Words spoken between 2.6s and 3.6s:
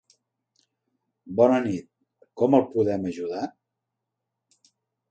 el podem ajudar?